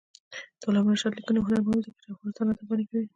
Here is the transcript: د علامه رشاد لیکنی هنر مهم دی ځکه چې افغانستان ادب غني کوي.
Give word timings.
د 0.59 0.61
علامه 0.67 0.89
رشاد 0.93 1.11
لیکنی 1.17 1.39
هنر 1.45 1.59
مهم 1.65 1.79
دی 1.81 1.85
ځکه 1.89 1.99
چې 2.03 2.07
افغانستان 2.15 2.45
ادب 2.47 2.67
غني 2.69 2.85
کوي. 2.89 3.07